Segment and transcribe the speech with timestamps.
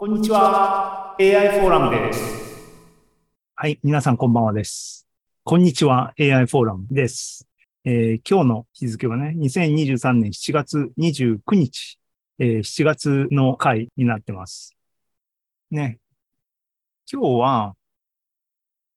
[0.00, 1.16] こんにちは。
[1.18, 2.22] AI フォーラムです。
[3.56, 5.08] はい、皆さんこんばんはです。
[5.42, 7.48] こんにちは、AI フォーラムです。
[7.84, 11.98] えー今日の日付はね、2023年7月29日、
[12.38, 14.76] えー7月の回になってます。
[15.72, 15.98] ね。
[17.12, 17.74] 今日は、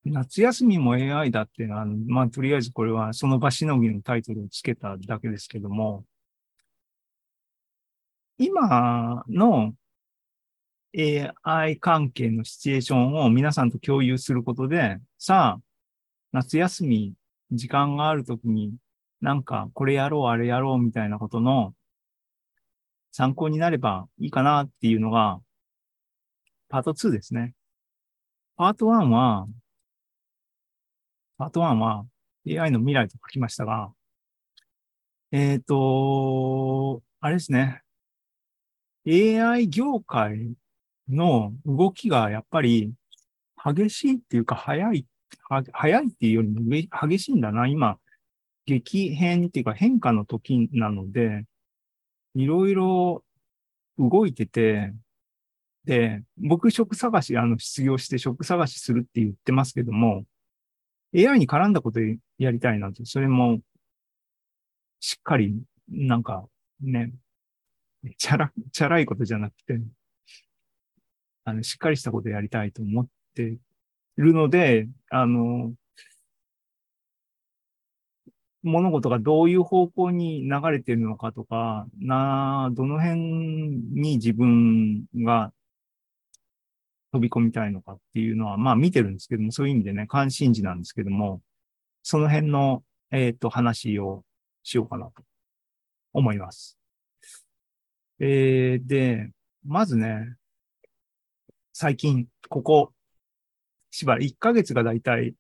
[0.06, 6.06] 夏休みも AI だっていうのは、あのまあ、とりあえずこれはその場しのぎのタイトルをつけただけですけども、
[8.38, 9.74] 今の
[10.94, 15.62] AI 関係のシチュエーションを皆さんと共有することで、さあ、
[16.34, 17.14] 夏休み、
[17.52, 18.74] 時間があるときに、
[19.22, 21.74] なんか、これやろう、あれやろう、みたいなことの
[23.12, 25.40] 参考になればいいかなっていうのが、
[26.70, 27.54] パート2ですね。
[28.58, 29.48] パート1は、
[31.38, 32.06] パート1は
[32.48, 33.92] AI の未来と書きましたが、
[35.32, 37.82] えっ、と、あれですね。
[39.08, 40.54] AI 業界
[41.12, 42.94] の動きがやっぱり
[43.64, 45.06] 激しいっていうか早い、
[45.72, 46.62] 早いっていうよりも
[47.08, 47.68] 激しいんだな。
[47.68, 47.98] 今、
[48.66, 51.46] 激変っていうか変化の時なので、
[52.36, 53.24] いろいろ
[53.98, 54.94] 動いてて、
[55.86, 60.26] で、僕職探し、あの、失業して職探しするって言ってますけども、
[61.16, 62.00] AI に絡んだこと
[62.38, 63.60] やりたいなと、それも、
[65.00, 65.60] しっかり、
[65.90, 66.46] なんか、
[66.82, 67.12] ね、
[68.18, 69.80] チャラ、チャラいことじゃなくて、
[71.44, 73.58] あの、しっかりしたことやりたいと思って
[74.18, 75.74] るので、あの、
[78.64, 85.52] 物事がどういう方向に流れてるのかとか、な、どの辺に自分が
[87.12, 91.42] 飛び込みたいのかっていうのは、まあ見てるんですけども、そういう意味でね、関心事なんですけども、
[92.04, 94.24] その辺の、えっ、と、話を
[94.64, 95.24] しようかなと
[96.14, 96.78] 思います。
[98.20, 99.32] えー、で、
[99.66, 100.36] まずね、
[101.82, 102.94] 最近、ここ、
[103.90, 105.34] しばらく1ヶ月がだいたい、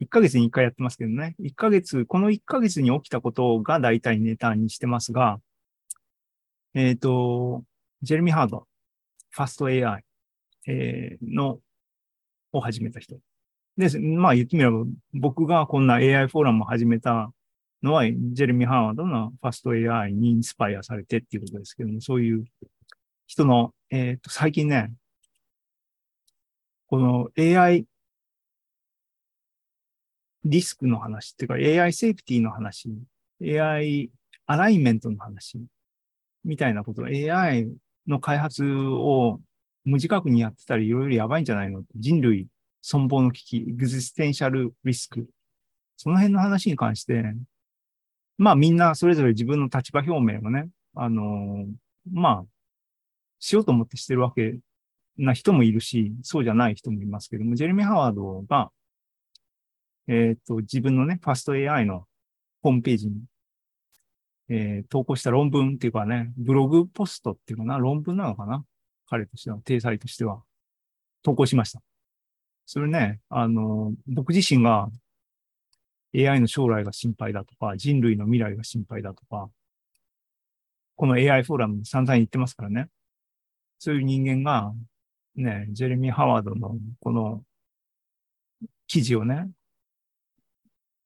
[0.00, 1.36] 1ヶ月に1回やってますけどね。
[1.38, 5.38] 1ヶ月、この1ヶ月に起きたことがだいたいネタにしてますが、
[6.74, 7.62] えっ、と、
[8.02, 8.66] ジェレミー・ハード、
[9.30, 10.04] ファスト AI、
[10.66, 11.60] えーの、
[12.50, 13.20] を始めた人。
[13.76, 14.84] で、まあ言ってみれば、
[15.14, 17.32] 僕がこんな AI フォーラムを始めた
[17.84, 22.46] のは、ジェレミー・ハードのファスト AI にインスパイアされてっていうことですけども、そういう
[23.28, 24.92] 人の、えっ、と、最近ね、
[26.92, 27.86] この AI
[30.44, 32.90] リスクの話っていうか AI セーフティーの話、
[33.42, 34.10] AI
[34.44, 35.58] アライメントの話
[36.44, 37.70] みたいなこと、AI
[38.06, 39.40] の開発を
[39.86, 42.48] 無自覚にやってたらいろいろやばいんじゃないの人類
[42.84, 45.26] 存亡の危機、エグジステンシャルリスク。
[45.96, 47.24] その辺の話に関して、
[48.36, 51.64] まあみんなそれぞれ自分の立場表明をね、あの
[52.12, 52.44] まあ、
[53.38, 54.58] しようと思ってしてるわけ
[55.18, 58.70] な人もいるし、そうじゃない人もいますけども、ジェレミー・ハワードが、
[60.08, 62.06] えっ、と、自分のね、ファスト AI の
[62.62, 63.22] ホームページに、
[64.48, 68.64] えー投稿した論文っていうかね、ブログポストっていうかな、論文なのかな
[69.06, 70.42] 彼としては、体裁としては、
[71.22, 71.82] 投稿しました。
[72.66, 74.88] それね、あの、僕自身が
[76.14, 79.50] AI の将来が心配だとか、人類の未来が心配だとか、
[80.96, 82.88] この AI フォーラム散々言ってますからね。
[83.78, 84.72] そういう人間が、
[85.36, 87.42] ね、ジェレミー・ハワードのこの
[88.86, 89.50] 記事をね、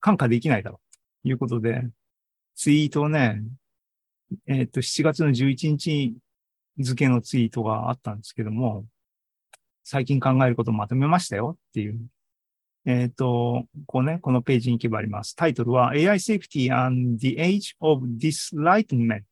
[0.01, 1.89] 感化できないだろうということで、
[2.55, 3.43] ツイートをね、
[4.47, 6.17] えっ、と、7月の11日
[6.79, 8.87] 付のツイートがあったんですけども、
[9.85, 12.01] 最近考えることをまとめましたよっていう。
[12.87, 15.35] えっ、と、こうね、このページに行けばあります。
[15.37, 19.23] タイトルは AI Safety and the Age of Dislightenment。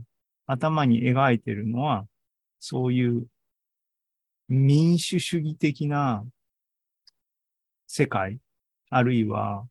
[0.48, 2.06] 頭に描いてるのは、
[2.60, 3.28] そういう
[4.50, 6.26] 民主主義的な
[7.88, 8.40] 世界、
[8.90, 9.66] あるいは、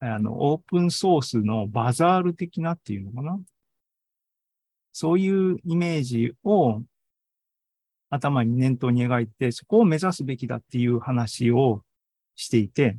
[0.00, 3.40] あの、オープンソースのバザール的なっていうのかな？
[4.92, 6.82] そういうイメージを
[8.10, 11.82] 頭に念頭に描いて、そこを目指すべきだっていう話を
[12.36, 12.98] していて、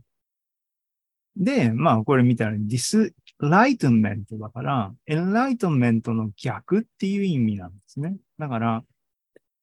[1.36, 8.16] で、まあこれ見たら dislightenment だから、 enlightenment の逆っていう意味なんですね。
[8.40, 8.84] だから、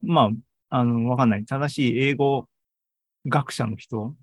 [0.02, 0.30] まあ、
[0.70, 1.44] あの、わかんない。
[1.44, 2.48] 正しい英語
[3.26, 4.14] 学者の人、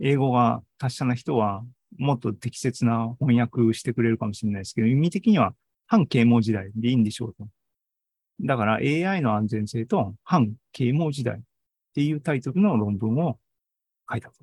[0.00, 1.64] 英語が達者な人は、
[1.98, 5.54] もっと適切な翻訳してくれるかもしれないですけど、意味的には
[5.86, 7.46] 反啓蒙時代でいいんでしょうと。
[8.40, 11.40] だから AI の安全性と反啓蒙時代っ
[11.94, 13.38] ていうタイトルの論文を
[14.10, 14.34] 書いたと。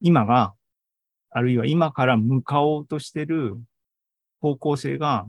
[0.00, 0.54] 今が
[1.30, 3.56] あるいは今から向かおうとしてる
[4.40, 5.26] 方向性が、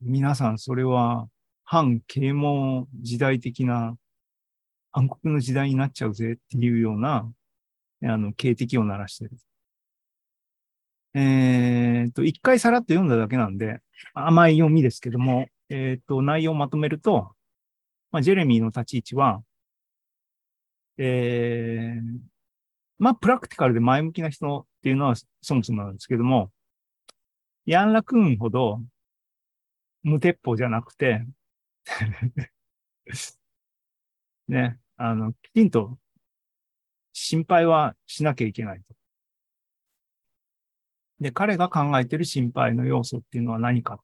[0.00, 1.28] 皆さんそれは
[1.72, 3.96] 反啓蒙時代的な
[4.90, 7.32] 暗黒の時代になっちゃうぜっていうような、
[8.04, 9.30] あの、警笛を鳴らしてる。
[11.14, 13.80] えっ、と、一回さらっと読んだだけなんで、
[14.12, 17.32] 甘い読みですけども、えっ、と、内容をまとめると、
[18.10, 19.42] まあ、ジェレミーの立ち位置は、
[20.98, 22.18] えー、
[22.98, 26.50] まあ、プラクティカルで前向きな人っていうのはそもそもなんですけども、
[27.64, 28.82] ヤンラクーンほど
[30.02, 31.24] 無鉄砲じゃなくて
[34.48, 35.98] ね、あの、きちんと
[37.12, 38.94] 心配はしなきゃいけないと。
[41.20, 44.02] で、彼が考えている心配の要素っていうのは何か。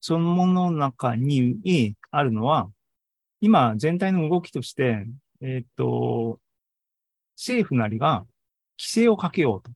[0.00, 2.70] そのものの中にあるのは、
[3.40, 5.06] 今全体の動きとして、
[5.40, 6.38] えっ、と、
[7.36, 8.26] 政府なりが
[8.78, 9.70] 規制をかけようと。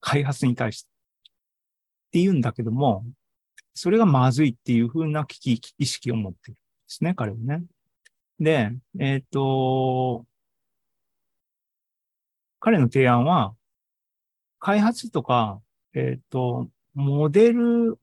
[0.00, 0.88] 開発に対して。
[0.88, 3.04] って言うんだけども、
[3.78, 7.62] それがまずいっていうふうな危機意識を持っているんですね、彼はね。
[8.40, 10.26] で、えっ、ー、と、
[12.58, 13.54] 彼の提案は、
[14.58, 15.60] 開発とか、
[15.94, 18.00] えっ、ー、と、モデル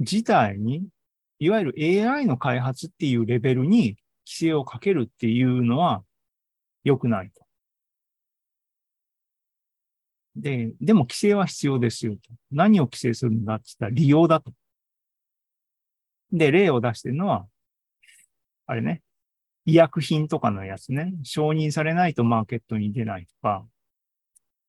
[0.00, 0.86] 自体に、
[1.38, 6.04] いわゆる AI の開発っていうレベルに規制をかけるっていうのは
[6.84, 7.47] 良くないと。
[10.40, 12.20] で、でも規制は必要ですよと。
[12.50, 14.52] 何を規制するんだって言ったら利用だと。
[16.32, 17.46] で、例を出してるのは、
[18.66, 19.02] あれね、
[19.64, 23.66] 医薬品とかのやつね、承認されないとマーケットに出ないとか、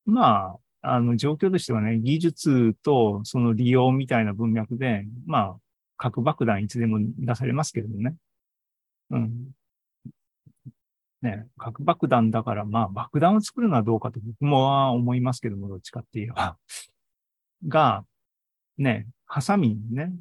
[0.06, 5.56] まあ、あの、状況としてはね、技術とその利用みたいな文脈で、まあ、
[5.98, 8.16] 核爆弾いつでも出されますけどね。
[9.12, 9.52] うん。
[11.22, 16.58] ね、核爆弾だから、まあ、爆弾を作るのはどうかと僕も思いますけども、どっちかって言えば。
[17.68, 18.06] が、
[18.78, 20.14] ね、ハサミね、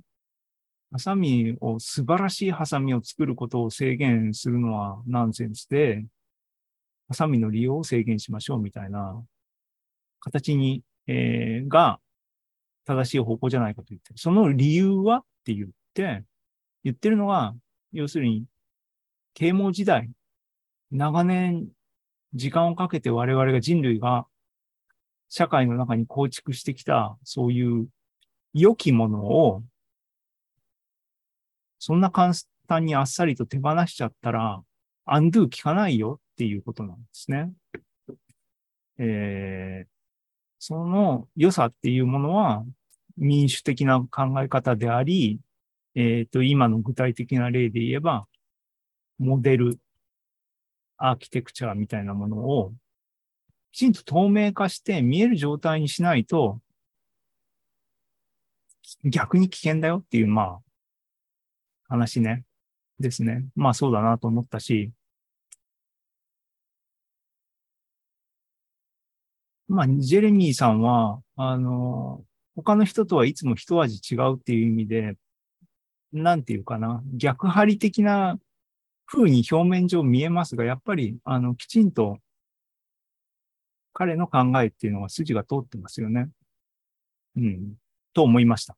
[0.91, 6.05] ハサミを、素晴らしいハサミを作ることを制限するのはナンセンスで、
[7.07, 9.23] ハサミの利用を制限しましょうみたいな
[10.21, 12.01] 形に、えー、が
[12.85, 14.19] 正しい方向じゃないかと言ってる。
[14.19, 16.25] その理由はって言って、
[16.83, 17.55] 言ってるのは、
[17.93, 18.45] 要するに、
[19.35, 20.11] 啓蒙時代
[20.91, 21.69] 長年
[22.35, 24.27] 時間をかけて我々が人類が
[25.29, 27.89] 社会の中に構築してきたそういう
[28.55, 29.63] 良きものを
[31.79, 32.33] そんな簡
[32.67, 34.63] 単にあっさりと手放しちゃったら
[35.05, 37.53] アンドゥー効かないよっていうことなんですね。
[38.99, 39.89] えー、
[40.59, 42.65] その良さっていうものは
[43.17, 45.41] 民主的な考え方であり、
[45.95, 48.27] えっ、ー、と、今の具体的な例で言えば、
[49.19, 49.79] モデル
[50.99, 52.73] アーキテクチャみたいなものを
[53.73, 56.61] きちんと透明化して見える状態にしないと、
[59.05, 60.59] 逆に危険だよっていう、まあ、
[61.89, 62.45] 話ね。
[62.99, 63.45] ですね。
[63.55, 64.91] まあそうだなと思ったし、
[69.69, 72.25] まあ、ジェレミーさんは、あの、
[72.57, 75.17] 他の人とはいつも一味違うっていう意味で、
[76.13, 78.39] なんていうかな、逆張り的な
[79.11, 82.19] 風に表面上見えますが、やっぱり、あの、きちんと
[83.93, 86.29] 彼の考えっていうのは筋が通ってますよね。
[87.37, 87.75] うん。
[88.13, 88.77] と思いました。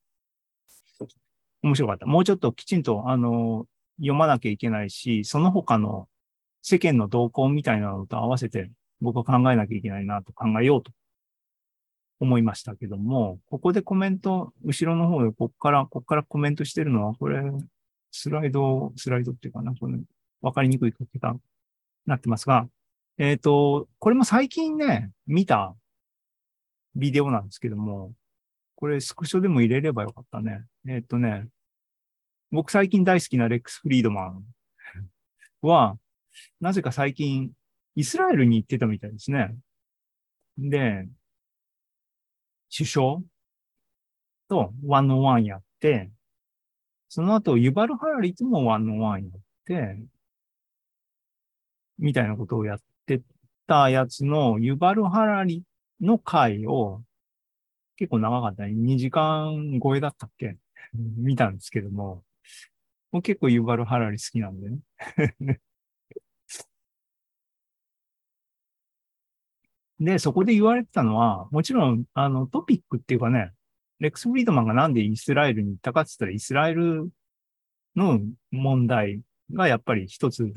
[1.63, 2.07] 面白かった。
[2.07, 3.67] もうちょっときちんと、あの、
[3.99, 6.09] 読まなきゃいけないし、その他の
[6.63, 8.71] 世間の動向みたいなのと合わせて
[9.01, 10.93] 僕は考えなきゃいけないなと考えようと
[12.21, 17.43] 思いましたけども、ここでコメント、後ろの方でこっから、こっからコメントしてるのは、これ、
[18.11, 19.99] スライド、スライドっていうかな、これ、
[20.41, 21.37] わかりにくい書き方
[22.07, 22.69] なってますが、
[23.19, 25.75] えっ、ー、と、これも最近ね、見た
[26.95, 28.13] ビデオなんですけども、
[28.77, 30.65] これスクショでも入れればよかったね。
[30.89, 31.47] えっ、ー、とね、
[32.51, 34.45] 僕最近大好きなレックス・フリードマン
[35.63, 35.99] は、
[36.61, 37.53] なぜか最近
[37.95, 39.55] イスラエルに行ってたみたいですね。
[40.57, 41.09] で、
[42.75, 43.19] 首相
[44.49, 46.11] とワンオンワンやって、
[47.09, 49.99] その後、ユバルハラリともワンオンワンやって、
[52.01, 53.21] みたいなことをやって
[53.67, 55.63] たやつの、ユバルハラリ
[56.01, 57.03] の回を、
[57.97, 58.73] 結構長かったね。
[58.73, 60.57] 2時間超えだったっけ？
[60.95, 62.25] 見たんですけども、
[63.13, 64.79] もう結構ユバルハラリ好きなんでね。
[70.01, 73.53] で、そこで言われてたのは、もちろん、あの、トピックっていうかね、
[73.99, 77.11] レックス・フリードマンがなんでイスラエルに行ったかって言ったら、イスラエル
[77.95, 78.19] の
[78.51, 79.21] 問題
[79.53, 80.55] がやっぱり一つ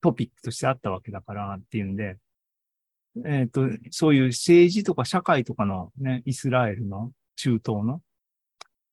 [0.00, 2.16] トピックとしてあったわけだからっていうんで、
[3.24, 8.00] えっ、ー、と、そういう政治とか社会とかのね、イスラエルの中東の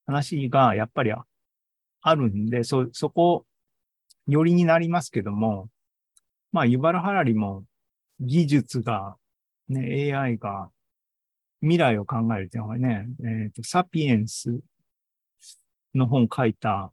[0.07, 1.11] 話がやっぱり
[2.01, 3.45] あるんで、そ、そこ、
[4.27, 5.69] 寄りになりますけども、
[6.51, 7.63] まあ、ユバルハラリも
[8.19, 9.17] 技術が
[9.67, 10.69] ね、AI が
[11.61, 14.59] 未来を考えるっていうのがね、えっ、ー、と、サピエンス
[15.93, 16.91] の本書いた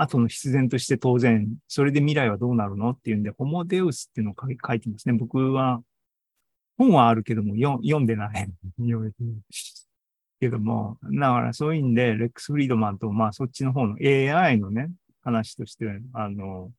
[0.00, 5.14] 後の必然として当然、それで未来はどうなるのっていうんで、ホモデウスっていうのを書いてますね。
[5.14, 5.82] 僕は、
[6.78, 8.48] 本はあるけども、読んでない。
[10.40, 14.90] けども、だからそういう意味で、レックス・フリードマンと、まあそっちの方の AI のね、
[15.22, 16.72] 話として、あの、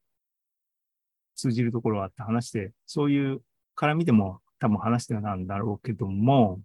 [1.35, 3.41] 通じるところはあって話して、そういう
[3.75, 6.59] 絡みでも多分話してたんだろうけども、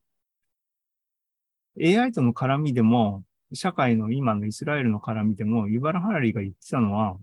[1.78, 3.22] AI との絡みでも、
[3.52, 7.16] 社会の今のイスラエルの絡みでも、ユバラ・ハラリが言ってたのは、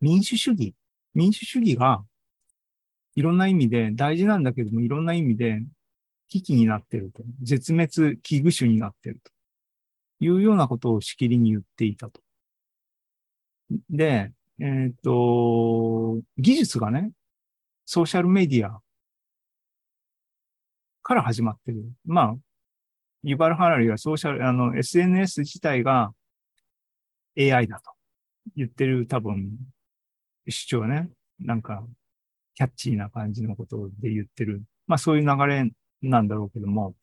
[0.00, 0.74] 民主主義。
[1.14, 2.04] 民主主義が、
[3.14, 5.62] いろんな意味で大事なんだけども、いろんな意味で
[6.28, 7.22] 危機になってると。
[7.42, 9.30] 絶滅危惧種になってると。
[10.20, 12.20] いうようなことをしきりに言っていたと。
[13.90, 17.10] で、えっ、と、技術がね、
[17.84, 18.80] ソーシャルメディア
[21.02, 21.84] から始まってる。
[22.04, 22.36] まあ、
[23.22, 26.12] ユバル・ハラリはソーシャル、あの、SNS 自体が
[27.38, 27.92] AI だと
[28.56, 29.50] 言ってる多分、
[30.48, 31.08] 主張ね。
[31.38, 31.84] なんか、
[32.54, 34.62] キャッチーな感じのことで言ってる。
[34.86, 35.70] まあそういう流れ
[36.02, 36.94] なんだろうけども、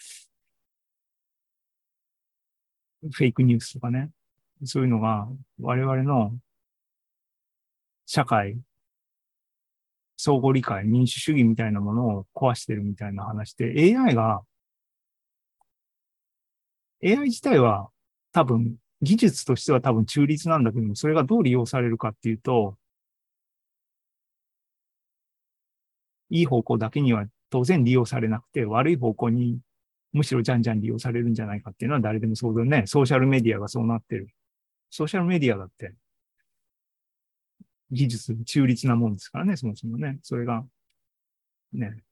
[3.02, 4.12] フェイクニュースとかね。
[4.66, 5.28] そういうのが
[5.60, 6.38] 我々の
[8.06, 8.58] 社会
[10.22, 14.42] 相互理解、民主主義みたいなものを壊してるみたいな話で、AI が、
[17.04, 17.90] AI 自体は
[18.32, 22.78] 多分、技術としては多分中立なんだけども、それがどう利用されるかっていうと、
[26.30, 29.60] いい方向だけには当然利用されなくて、悪い方向に
[30.14, 32.84] むしろじゃんじゃん利用されるんじゃないかっていうのは誰でもそうだね。
[32.88, 34.30] ソーシャルメディアがそうなってる。
[34.90, 35.94] ソーシャルメディアだって
[37.92, 40.20] 技術、中立なもんですからね、そもそもね。
[40.22, 40.64] それが、
[41.74, 41.88] ね。
[41.98, 42.04] っ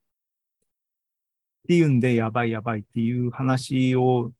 [1.68, 4.32] ていうんで、やばいやばいっていう話を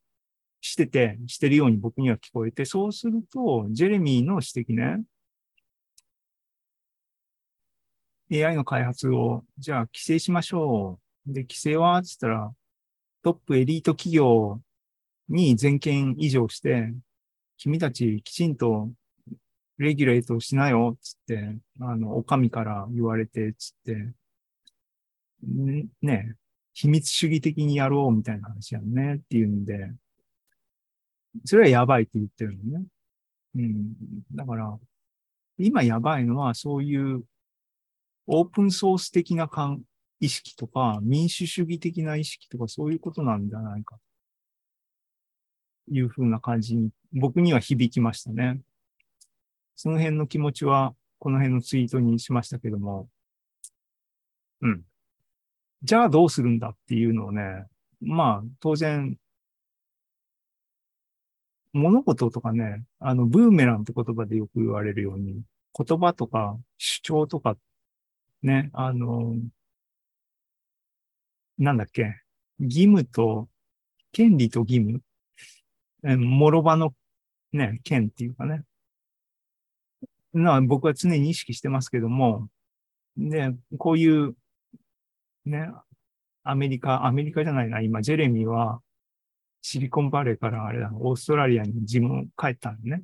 [0.72, 5.04] してて、してるように僕には聞こえて、そうすると、ジェレミーの指摘ね、
[8.32, 11.34] AI の開発を、じゃあ規制しましょう。
[11.34, 12.54] で、規制は、つったら、
[13.24, 14.62] トップエリート企業
[15.30, 16.94] に全権移譲して、
[17.58, 18.92] 君たちきちんと
[19.78, 24.14] レギュレートしなよ、つって、あの、お上から言われて、つって、
[26.02, 26.36] ね、
[26.74, 29.92] 秘密主義的にやろうみたいな話やんねっていうんで、
[31.46, 32.86] それはやばいって言ってるのね。
[33.56, 33.94] うん。
[34.34, 34.78] だから、
[35.58, 37.24] 今やばいのはそういう
[38.28, 39.82] オープンソース的な感
[40.20, 43.98] 意識とか、民主主義的な意識とか、そういうことなんじゃないか。
[45.90, 48.60] いうふうな感じに、僕には響きましたね。
[49.76, 53.10] その辺の気持ちは、この辺のツイートにしましたけども、
[54.62, 54.84] うん。
[55.84, 57.66] じゃあどうするんだっていうのをね、
[58.02, 59.18] まあ、当然、
[61.78, 65.42] 物事とかね、あの、ブーメランって言葉でよく言われるように、
[65.78, 67.58] 言葉とか主張とか、
[68.42, 69.36] ね、あの、
[71.58, 72.22] なんだっけ、
[72.60, 73.48] 義務と、
[74.12, 75.02] 権利と義務、
[76.04, 76.94] えもろ場の
[77.54, 78.64] ね、権っていうかね、
[80.34, 82.50] な僕は常に意識してますけども、
[83.18, 84.36] で、こういう、
[85.46, 85.70] ね、
[86.44, 88.82] アメリカ、アメリカじゃないな、今、ジェレミーは、
[89.70, 93.04] シリコンバレーからあれだ、オーストラリアに自分帰ったんね。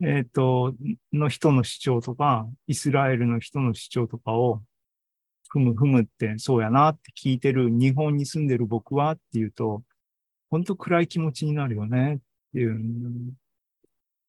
[0.00, 0.74] えっ、ー、と、
[1.12, 4.62] の人の主張とか、イスラエルの人の主張とかを、
[5.50, 9.82] ふむふむってそうやなって聞いてる日本に住んでる僕はっていうと、
[10.48, 12.18] 本当暗い気持ちになるよねっ
[12.54, 12.80] ていう。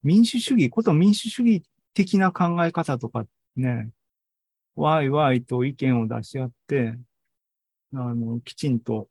[0.04, 1.63] 民主主義、こと民主主義
[1.94, 3.25] 的な考え方とか
[3.56, 3.89] ね、
[4.75, 6.98] わいわいと意見を出し合って、
[7.94, 9.08] あの、きちんと、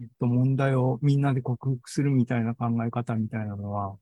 [0.00, 3.96] えっと、問題をみんなで克服するみたいな考え方みたいなのは、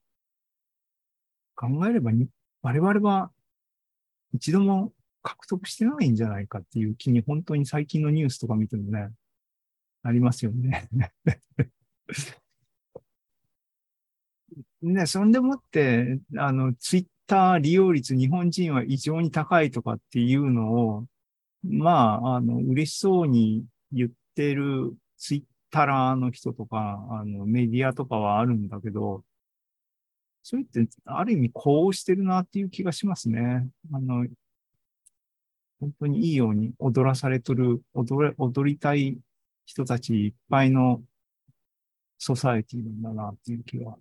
[1.55, 2.27] 考えればに、
[2.61, 3.31] 我々は
[4.33, 9.09] 一度も獲得してないんじゃないかっていう気に本当に最近のニュースとか見てもね、
[10.03, 10.89] ありますよね。
[14.81, 21.05] ね、そんでもって、あの、ツイッター利用率日本人は異常に高いとかっていうのを、
[21.63, 25.43] まあ、あの、嬉しそうに言ってるツイッ
[25.73, 29.23] ターの人とか、あの、メディアとかはあるんだけど、
[30.43, 33.67] それって、ある意味、こうしてるなっていう気がしますね。
[33.91, 34.27] あの、
[35.79, 39.17] 本当にいいように踊らされとる、踊れ、踊りたい
[39.65, 41.01] 人たちいっぱいの
[42.19, 43.95] ソサエティなんだなっていう気が。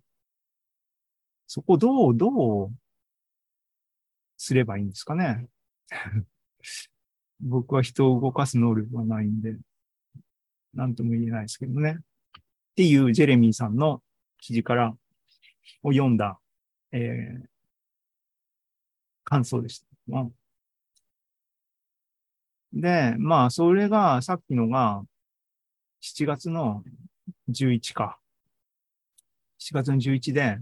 [1.47, 2.73] そこどう、どう
[4.37, 5.49] すればいいんですかね。
[7.41, 9.57] 僕は人を動かす能力がないんで、
[10.75, 11.99] なんとも言えないですけどね。
[11.99, 14.03] っていうジェレミーさんの
[14.39, 14.95] 記事から
[15.83, 16.39] を読んだ、
[16.93, 17.47] えー、
[19.25, 19.87] 感想でした。
[20.07, 20.27] まあ、
[22.73, 25.03] で、まあ、それが、さっきのが、
[26.03, 26.83] 7月の
[27.51, 28.19] 11か。
[29.61, 30.59] 7月の11で、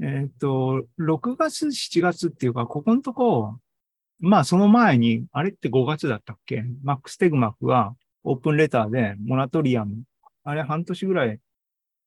[0.00, 3.58] えっ、と、6月、7月っていうか、ここのとこ、
[4.18, 6.64] まあその前に、あれって5月だったっけ？
[6.82, 7.94] マックス・テグマックは
[8.28, 10.02] オープンレターでモラトリアム、
[10.42, 11.38] あれ半年ぐらい、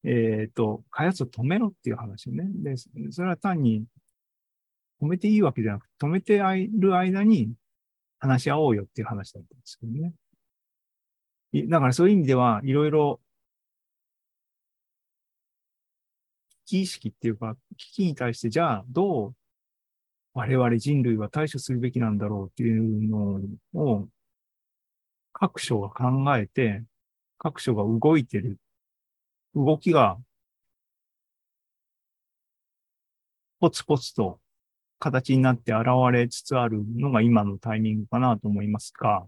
[0.03, 2.43] えっ、と、開発を止めろっていう話ね。
[2.55, 2.75] で、
[3.11, 3.85] それは単に
[5.01, 7.53] 止めていいわけじゃなくて、止めている間に
[8.19, 10.13] 話し合おうよっていう話だったんですけどね。
[11.69, 13.21] だからそういう意味では、いろいろ
[16.65, 19.35] 危機意識っていうか、危機に対してじゃあどう
[20.33, 23.41] 我々人類は対処するべきなんだろうっていうの
[23.73, 24.09] を
[25.39, 26.83] 各所が考えて、
[27.37, 28.57] 各所が動いてる。
[29.55, 30.17] 動きが
[33.59, 34.39] ポツポツと
[34.99, 39.25] 形になって現れつつあるのが今のタイミングかなと思いますが、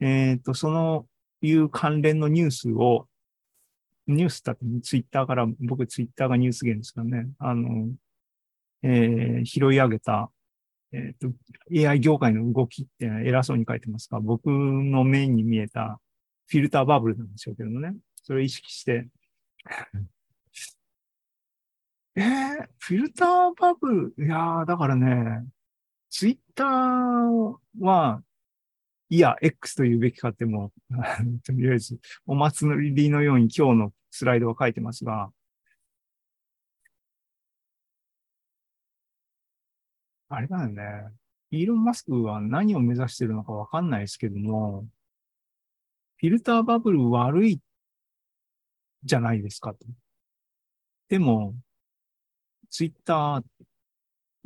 [0.00, 1.06] えっ、ー、と、その
[1.42, 3.08] いう関連のニュースを
[4.06, 7.88] ニュースだってツイッターから、僕ツイッターがニュース源ですからね、あの、
[8.82, 10.30] えー、拾い上げた、
[10.92, 11.28] えっ、ー、
[11.82, 16.00] と、AI 業界の動きって偉そうに書いてますが、僕の目に見えた
[16.46, 19.08] フィルターバブルなんでしょうけどね、それを意識して。
[22.14, 25.46] えー、フィルターバブル、いやー、だからね、
[26.10, 28.22] ツイッターは、
[29.08, 30.72] いや、X と言うべきかっても、
[31.44, 35.32] とりあえず、お祭りのように今日のスライドは書いてますが、
[40.34, 40.82] あれだよね。
[41.50, 44.86] イーロン・マスクは何を目指してるのかわかんないですけども、
[46.16, 47.60] フィルターバブル悪い
[49.04, 49.78] じゃないですかと。
[51.10, 51.54] でも、
[52.70, 53.42] ツイッター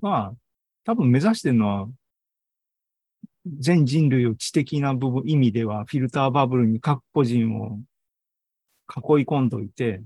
[0.00, 0.34] は
[0.84, 1.88] 多分目指してるのは
[3.60, 7.78] 全人類を知的な部分、意味では、フィルターバブルに各個人を
[8.88, 10.02] 囲い込んどいて、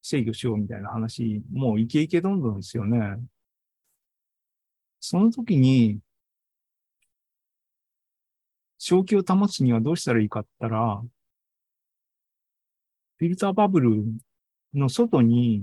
[0.00, 3.18] 制御しようみたいな話、もうイケイケどんどんですよね。
[5.06, 6.00] その時に、
[8.78, 11.02] 正気を保つにはどうしたらいいかって言ったら、
[13.18, 14.02] フィルターバブル
[14.72, 15.62] の外に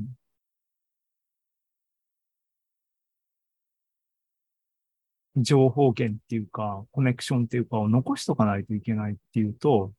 [5.35, 9.91] 情報源っていうか、コネクションっていうかを残しとかないといけないっていうと、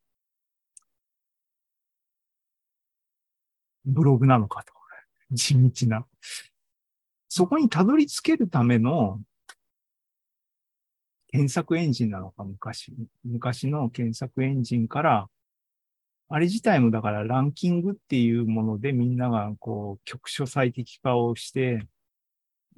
[3.87, 4.72] ブログなのかと。
[5.33, 6.07] 地道な。
[7.28, 9.20] そこにたどり着けるための
[11.33, 12.95] 検索エンジンなのか、昔。
[13.25, 15.29] 昔の検索エンジンから、
[16.29, 21.87] あれ自体もだからランキングっていうものでみんながこう局所最適化をして、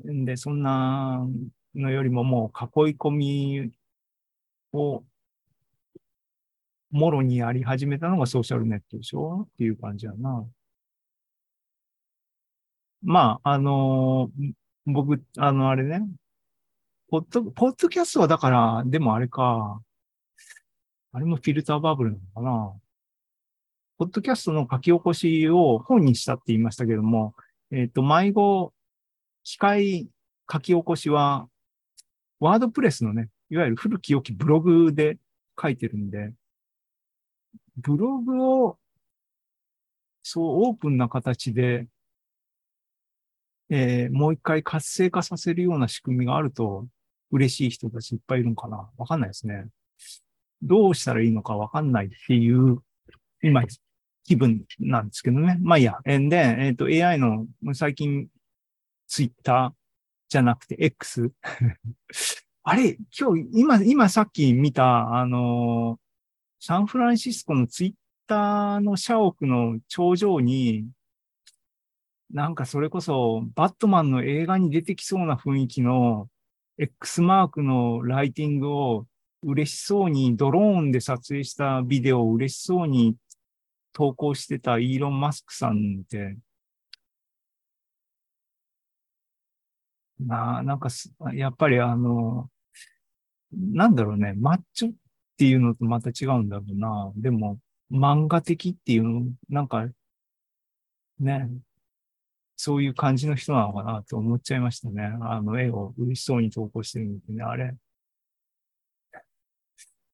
[0.09, 1.27] んで、そんな
[1.75, 3.71] のよりももう囲い込み
[4.73, 5.05] を
[6.90, 9.49] もろにやり始めたのがソーシャルネットでしょ？
[9.53, 10.47] っていう感じやな。
[13.03, 14.31] まあ、あの
[14.87, 16.07] 僕、あの、あれね、
[17.14, 19.81] ポッド、ポッドキャストはだから、でもあれか、
[21.12, 22.74] あれもフィルターバブルなのかな。
[23.98, 27.37] ポッドキャストの書き起こしを本にしたって言いましたけども、
[27.70, 28.74] えっ、と、迷子、
[29.44, 30.09] 機械
[30.53, 31.48] 書き起こしは、
[32.40, 35.16] ワードプレスのね、いわゆる古き良きブログで
[35.62, 36.33] 書いてるんで、
[37.77, 38.79] ブログを、
[40.24, 41.87] そう、オープンな形で、
[43.70, 46.88] えーもう一回活性化させるような仕組みがあると、
[47.35, 49.66] 嬉しい人たちいっぱいいるのかなわかんないですね。
[50.62, 52.79] どうしたらいいのかわかんないっていう、
[53.42, 53.64] 今、
[54.25, 55.59] 気分なんですけどね。
[55.61, 55.99] まあいいや。
[56.05, 58.29] で、えっ、と、AI の、最近、
[59.09, 59.73] ツイッター
[60.29, 61.33] じゃなくて X？
[62.62, 66.05] あれ、今日、今、今さっき見た、あのー
[66.66, 67.92] サンフランシスコのツイッ
[68.27, 70.88] ターの社屋の頂上に、
[72.31, 76.31] なんかそれこそ、バットマンの映画に出てきそうな雰囲気の
[76.78, 79.06] X マークのライティングを
[79.42, 83.16] 嬉しそうにドローンで撮影したビデオを嬉しそうに
[83.92, 86.37] 投稿してたイーロン・マスクさんって、
[90.18, 92.50] な、なんかす、やっぱりあの、
[93.52, 94.94] なんだろうね、マッチョっ
[95.38, 97.12] ていうのとまた違うんだろうな。
[97.16, 97.58] でも、
[97.90, 99.87] 漫画的っていうの、なんか、
[101.20, 101.48] ね、
[102.64, 105.03] そういう感じの人なのかなと思っちゃいましたね。
[105.20, 107.74] あの絵を嬉しそうに投稿してるんでね、あれ。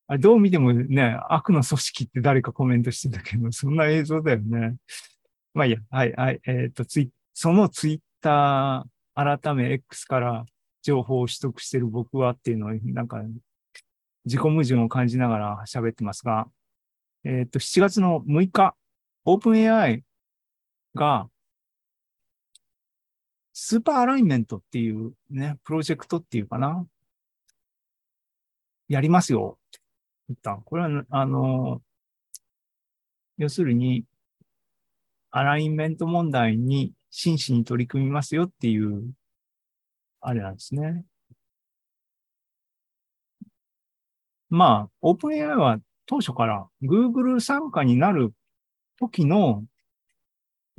[0.07, 4.75] あれどう見てもね、悪の組織って誰かコメントしてたけど、そんな映像だよね。
[5.53, 10.45] まあいいや、はい、はい、えっ、と、ツイそのツイッター改め X から
[10.81, 13.23] 情報を取得してる僕はっていうのを、なんか、
[14.25, 16.49] 自己矛盾を感じながら喋ってますが、
[17.23, 18.75] えっ、と、7月の6日、
[19.25, 20.01] OpenAI
[20.95, 21.29] が、
[23.63, 26.83] スーパーアライメントっていうね、プロジェクトっていうかな。
[28.89, 29.59] やりますよ。
[30.27, 30.55] 言った。
[30.65, 31.79] これは、あの、
[33.37, 34.03] 要するに、
[35.29, 39.13] アライメント問題に真摯に取り組みますよっていう、
[40.21, 41.05] あれなんですね。
[44.49, 48.33] まあ、OpenAI は当初から Google 参加になる
[48.99, 49.63] 時の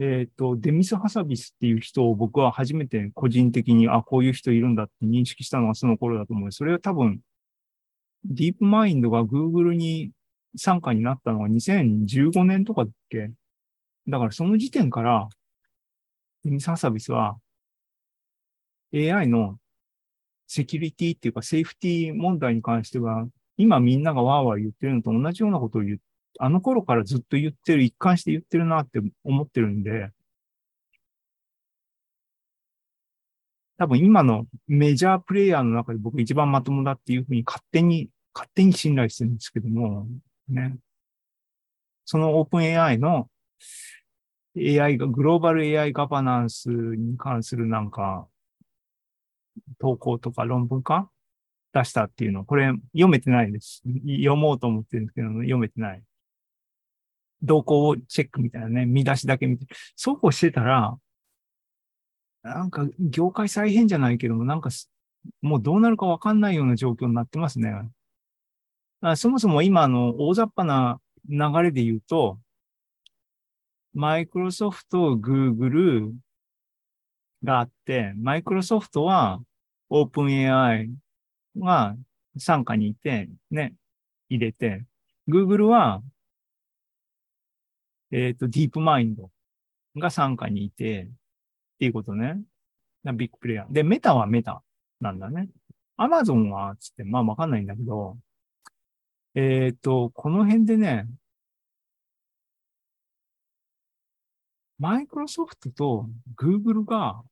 [0.04, 6.50] えっ、と、デミス・ハサビスっていう人を僕は初めて個人的に、あ、こういう人いるんだって認識したのはその頃だと思う。
[6.50, 7.20] それは多分、
[8.24, 10.10] ディープマインドが Google に
[10.56, 13.30] 参加になったのが2015年とかだっけ？
[14.08, 15.28] だからその時点から、
[16.44, 17.36] デミス・ハサビスは
[18.92, 19.58] AI の
[20.48, 26.02] セキュリティっていうかセーフティ問題に関しては、今みんながワーワー言ってるのと同じようなことを言って
[26.38, 30.10] あの頃からずっと言ってる、一貫して言ってるなって思ってるんで、
[33.78, 40.06] 多分今のメジャープレイヤーの中で僕一番まともだっていうふうに勝手に、勝手に信頼してるんですけども、
[40.48, 40.76] ね。
[42.04, 43.28] そのオープン AI の
[44.56, 48.28] AI が、グローバル AI ガバナンスに関するなんか、
[49.78, 51.10] 投稿とか論文か？
[51.72, 53.82] 出したっていうの、これ読めてないです。
[54.06, 56.02] 読もうと思ってるんですけど、読めてない。
[57.42, 60.96] 動向をチェックみたいなね、見出しだけ見て、そうこうしてたら、
[62.42, 64.70] なんか業界再編じゃないけども、なんか
[65.40, 67.72] もうどうなるかわかんないような状況になってますね。
[69.00, 72.38] あそもそも今の大雑把な流れで言うと、
[73.94, 76.14] マイクロソフト、グーグル
[77.44, 79.40] があって、マイクロソフトは
[79.90, 80.90] オープン AI
[81.58, 81.96] が
[82.38, 83.74] 参加にいて、ね、
[84.28, 84.84] 入れて、
[85.28, 86.02] グーグルは
[88.12, 89.30] えっ、と、ディープマインド
[89.96, 91.08] が参加にいて、っ
[91.78, 92.40] ていうことね。
[93.14, 93.72] ビッグプレイヤー。
[93.72, 94.62] で、メタはメタ
[95.00, 95.48] なんだね。
[95.96, 98.18] アマゾンは、つって、まあわかんないんだけど、
[99.34, 101.06] えっ、と、この辺でね、
[104.78, 107.22] マイクロソフトとグーグルが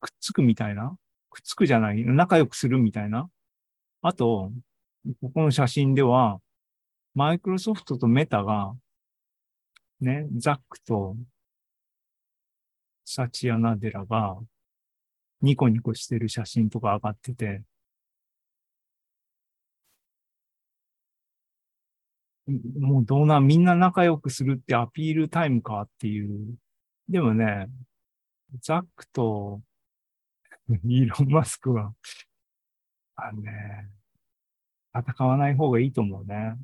[0.00, 0.96] くっつくみたいな
[1.28, 3.28] くっつくじゃない仲良くするみたいな
[4.02, 4.52] あと、
[5.20, 6.40] ここの写真では、
[7.16, 8.76] マイクロソフトとメタが、
[10.02, 11.16] ね、ザックと
[13.06, 14.36] サチアナデラが
[15.40, 17.62] ニコニコしてる写真とか上がってて、
[22.78, 26.58] もうどうなん、みんな仲良くするってアピールタイムかっていう。
[27.08, 27.68] でもね、
[28.60, 29.62] ザックと
[30.84, 31.94] イーロン・マスクは、
[33.14, 33.88] あのね、
[34.94, 36.58] 戦わない方がいいと思うね。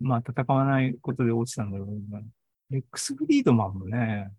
[0.00, 2.22] まあ、戦わないことで落ちたんだろうけど、
[2.70, 4.30] レックス・フリードマンもね、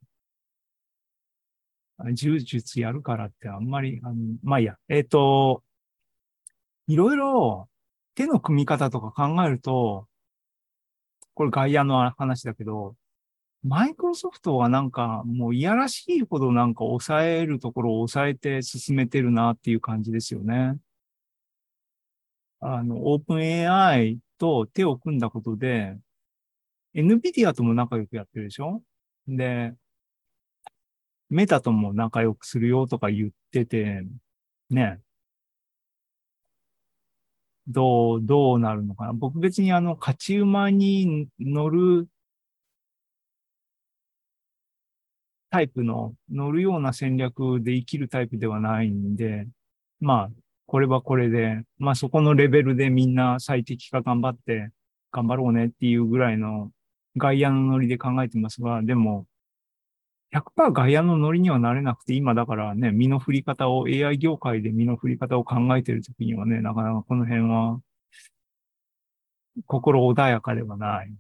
[2.13, 5.63] 柔術やるからってあんまり、あのまあいいや、えっ、と、
[6.87, 7.69] いろいろ
[8.15, 10.07] 手の組み方とか考えると、
[11.33, 12.95] これ外野の話だけど、
[13.63, 20.77] マイクロソフトはなんかもういやらしいほどなんか抑えるところを抑えて進めてるなっていう感じですよね。
[22.59, 25.95] あの、オープン AI と手を組んだことで、
[26.95, 28.81] NVIDIA とも仲良くやってるでしょ？
[29.27, 29.73] で、
[31.29, 34.03] メタとも仲良くするよとか言ってて、
[34.71, 34.99] ね。
[37.67, 39.13] どう、どうなるのかな？
[39.13, 42.07] 僕別にあの、勝ち馬に乗る
[45.51, 49.47] タイプの、乗るような戦略で生きるタイプではないんで、
[49.99, 50.29] まあ、
[50.71, 54.69] これはこれで、まあそこのレベルでみんな最適化頑張って
[55.11, 56.71] 頑張ろうねっていうぐらいの
[57.17, 59.25] 外野のノリで考えてますが、でも、
[60.33, 67.81] 100%外野のノリにはなれなくて、今だからね、身の振り方を、AI 業界で身の振り方を考えてるときにはね、なかなかこの辺は、
[69.65, 71.13] 心穏やかではない。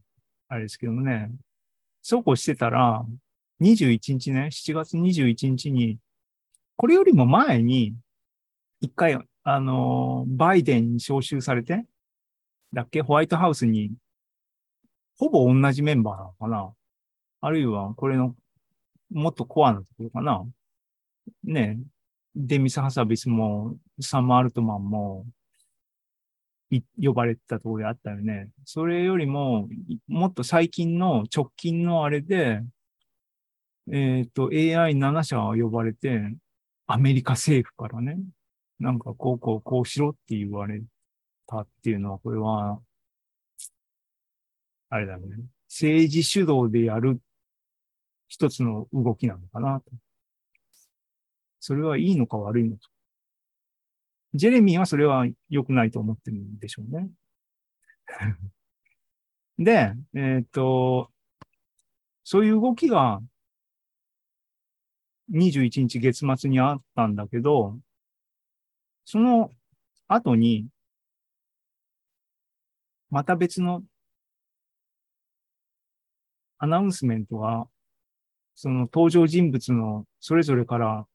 [0.47, 1.29] あれですけどね。
[2.01, 3.05] そうこうしてたら、
[3.59, 5.97] 21日ね、7月21日に、
[6.77, 7.97] これよりも前に、
[8.79, 11.85] 一回、あの、バイデンに招集されて、
[12.73, 13.01] だっけ？
[13.01, 13.91] ホワイトハウスに、
[15.17, 16.73] ほぼ同じメンバーなのかな？
[17.41, 18.35] あるいは、これの、
[19.11, 20.43] もっとコアなところかな？
[21.43, 21.79] ね
[22.35, 25.25] デミス・ハサビスも、サム・アルトマンも、
[27.01, 28.49] 呼ばれてたところであったよね。
[28.63, 29.67] それよりも、
[30.07, 32.61] もっと最近の直近のあれで、
[33.91, 36.33] えっ、ー、と、AI7 社呼ばれて、
[36.87, 38.17] アメリカ政府からね、
[38.81, 40.81] なんかこうこうこうしろって言われ
[41.45, 42.81] たっていうのは、これは、
[44.89, 45.27] あれだね。
[45.69, 47.21] 政治主導でやる
[48.27, 49.91] 一つの動きなのかなと。
[51.59, 52.81] それはいいのか悪いのか。
[54.33, 57.07] ジェレミーはそれは良くないと思ってるんでしょうね。
[59.59, 61.11] で、えっ、と、
[62.23, 63.21] そういう動きが
[65.31, 67.77] 21日月末にあったんだけど、
[69.05, 69.51] その
[70.07, 70.67] 後に、
[73.09, 73.83] また別の
[76.57, 77.67] アナウンスメントが、
[78.55, 81.07] その登場人物のそれぞれから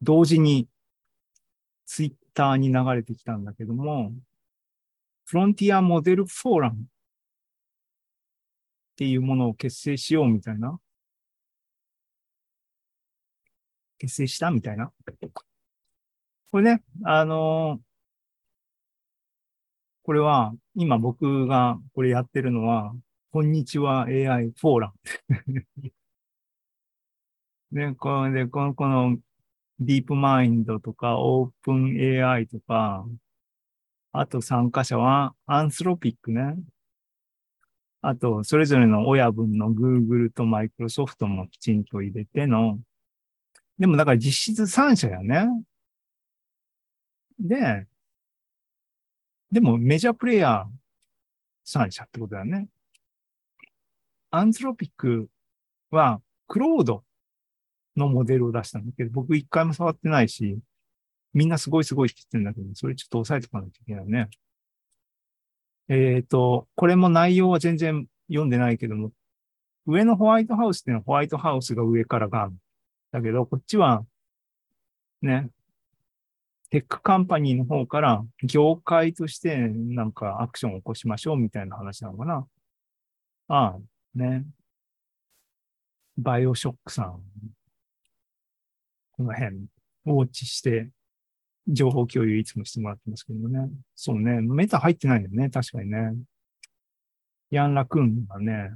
[0.00, 0.68] 同時に
[1.84, 4.12] ツイッターに流れてきたんだけども、
[5.24, 6.84] フロンティアモデルフォーラムっ
[8.96, 10.80] ていうものを結成しようみたいな。
[13.98, 14.92] 結成したみたいな。
[16.50, 17.82] これね、あのー、
[20.02, 22.94] これは、今僕がこれやってるのは、
[23.30, 24.92] こんにちは AI フォーラ
[25.46, 25.66] ム。
[27.72, 29.18] で、これで、この、この、
[29.78, 33.06] ディープマインドとか、オープン AI とか、
[34.12, 36.56] あと参加者は、アンスロピックね。
[38.00, 42.78] あと、それぞれの親分の Google と Microsoft もきちんと入れての、
[43.78, 45.46] でもだから実質3社やね。
[47.38, 47.86] で、
[49.50, 52.68] でもメジャープレイヤー3社ってことだよね。
[54.30, 55.28] アンスロピック
[55.90, 57.04] はクロード
[57.96, 60.58] のモデルを出したんだけど、僕一回も触ってないし、
[61.34, 64.28] みんなすごいすごいって言ってるんだけど、それちょっと押さえておかないといけないね。
[65.88, 69.12] えっ、ー、と、これも内容は全然読んでないけども、
[69.86, 72.56] 上のホワイトハウスっていうのはホワイトハウスが上からガン。
[73.10, 74.04] だけど、こっちは、
[75.22, 75.48] ね、
[76.70, 82.46] tech company の方から業界としてなんかアクションを起こしましょうみたいな話なのかな。
[83.48, 83.78] ああ、
[84.14, 84.44] ね。
[86.18, 87.22] バイオショックさん、
[89.12, 90.90] この辺、ウォッチして、
[91.68, 93.70] 情報共有いつもしてもらってますけどね。
[93.94, 94.40] そうね。
[94.40, 95.50] メタ入ってないんだよね。
[95.50, 96.14] 確かにね。
[97.50, 98.74] ヤンラクーンがね、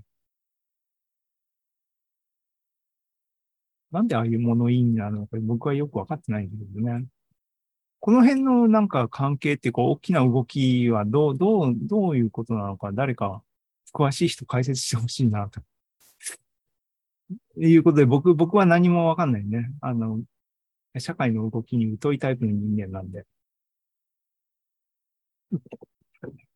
[3.90, 7.06] なんでああいう物言いになるのか僕はよくわかってないんだけどね。
[8.02, 13.44] この辺のなんか関係っていうか大きな動きはどう、どう、どういうことなのか誰か
[13.94, 15.60] 詳しい人解説してほしいなと。
[17.56, 19.70] いうことで、僕、僕は何もわかんないね。
[19.80, 20.20] あの、
[20.98, 23.24] 社会の動きに疎いタイプの人間なんで。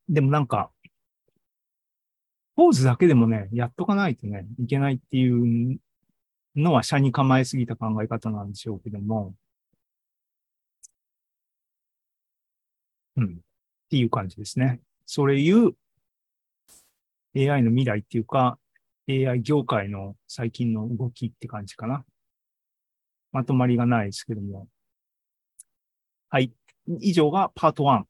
[0.08, 0.72] でもなんか、
[2.56, 5.78] ポーズだけでもね、やっとかないとね、いけないっていう
[6.56, 9.36] のは、社に構えすぎた考え方なんでしょうけども、
[13.16, 13.26] うん。
[13.26, 13.28] っ
[13.90, 14.80] ていう感じですね。
[15.04, 15.72] それいう
[17.36, 18.58] AI の未来っていうか、
[19.08, 22.04] AI 業界の最近の動きって感じかな。
[23.32, 24.68] まとまりがないですけども。
[26.30, 26.52] はい。
[27.00, 28.04] 以上がパート1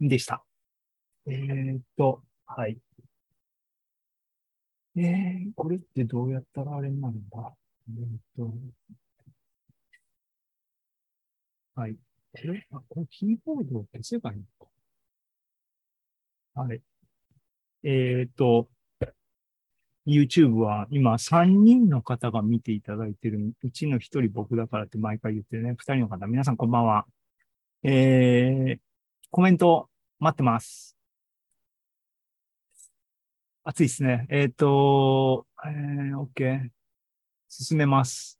[0.00, 0.44] でした。
[1.26, 2.78] えー、っと、はい。
[4.96, 7.54] えー、これってどうやったらあれになるんだ？
[7.88, 8.52] えー、っと、
[11.76, 11.96] はい。
[12.32, 14.70] これ、あ、これキーボードを消せばいいのか。
[16.62, 16.82] はい。
[17.82, 18.68] えー、っと、
[20.06, 25.72] YouTube は今3人の方が見ていただいてるうちの1人僕だからって毎回言ってるね。
[25.72, 27.06] 2人の方、皆さんこんばんは。
[27.82, 28.78] えー、
[29.30, 29.88] コメント
[30.18, 30.96] 待ってます。
[33.62, 34.26] 暑いですね。
[34.30, 36.70] えっ、ー、と、えー、OK。
[37.48, 38.39] 進めます。